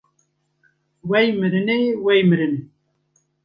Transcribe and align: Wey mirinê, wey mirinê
Wey 1.09 1.27
mirinê, 1.39 1.79
wey 2.05 2.21
mirinê 2.29 2.59